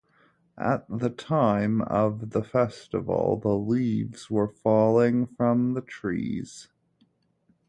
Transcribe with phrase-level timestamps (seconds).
[0.57, 6.69] At the time of the festival, the leaves were falling from the trees.